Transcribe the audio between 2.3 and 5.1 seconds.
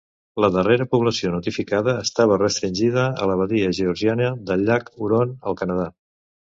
restringida a la badia georgiana del llac